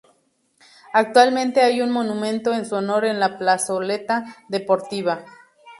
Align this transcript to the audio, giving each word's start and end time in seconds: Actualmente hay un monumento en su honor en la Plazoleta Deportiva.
Actualmente 0.93 1.61
hay 1.61 1.79
un 1.79 1.91
monumento 1.91 2.55
en 2.55 2.65
su 2.65 2.73
honor 2.75 3.05
en 3.05 3.19
la 3.19 3.37
Plazoleta 3.37 4.35
Deportiva. 4.49 5.23